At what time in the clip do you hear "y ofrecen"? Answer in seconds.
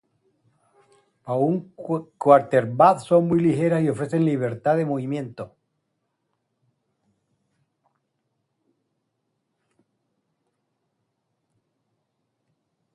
3.83-4.25